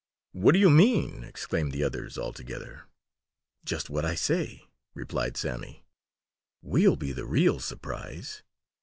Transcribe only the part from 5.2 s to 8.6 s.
Sammy. "We'll be the real surprise.